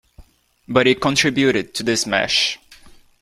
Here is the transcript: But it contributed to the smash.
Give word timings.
But 0.67 0.87
it 0.87 0.99
contributed 0.99 1.75
to 1.75 1.83
the 1.83 1.95
smash. 1.95 2.57